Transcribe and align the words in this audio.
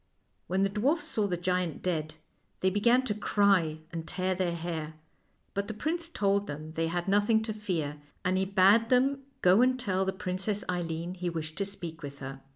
When 0.47 0.63
the 0.63 0.69
dwarfs 0.69 1.05
saw 1.05 1.27
the 1.27 1.37
giant 1.37 1.83
dead 1.83 2.15
they 2.61 2.71
be 2.71 2.79
gan 2.79 3.03
to 3.03 3.13
cry 3.13 3.81
and 3.91 4.07
tear 4.07 4.33
their 4.33 4.55
hair. 4.55 4.95
But 5.53 5.67
the 5.67 5.75
prince 5.75 6.09
told 6.09 6.47
them 6.47 6.71
they 6.71 6.87
had 6.87 7.07
nothing 7.07 7.43
to 7.43 7.53
fear, 7.53 8.01
and 8.25 8.35
he 8.35 8.45
bade 8.45 8.89
them 8.89 9.21
go 9.43 9.61
and 9.61 9.79
tell 9.79 10.03
the 10.03 10.11
Princess 10.11 10.63
Eileen 10.67 11.13
he 11.13 11.29
wished 11.29 11.55
to 11.59 11.65
speak 11.65 12.01
with 12.01 12.17
her. 12.17 12.41